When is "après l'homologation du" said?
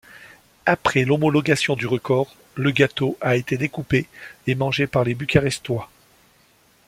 0.65-1.85